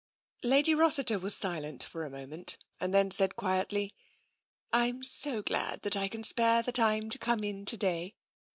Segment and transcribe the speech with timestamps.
[0.41, 3.93] Lady Rossiter was silent for a moment and then said quietly,"
[4.73, 8.15] I'm so glad that I can spare the time to come in to day.